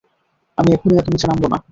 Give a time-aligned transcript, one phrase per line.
[0.57, 1.57] আমি কখনই এত নিচে নামব না।